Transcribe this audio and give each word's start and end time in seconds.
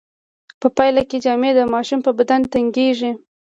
په 0.61 0.67
پایله 0.77 1.01
کې 1.09 1.17
جامې 1.25 1.51
د 1.55 1.59
ماشوم 1.73 1.99
په 2.03 2.11
بدن 2.17 2.41
تنګیږي. 2.53 3.11